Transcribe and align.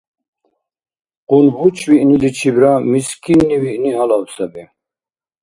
КъунбучӀ 1.27 1.81
виъниличибра 1.89 2.73
мискинни 2.91 3.57
виъни 3.61 3.91
гьалаб 3.95 4.25
саби. 4.35 4.63